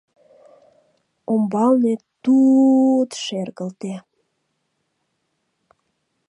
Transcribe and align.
Умбалне 1.33 1.93
ту-у-у-ут 2.21 3.11
шергылте. 3.23 3.93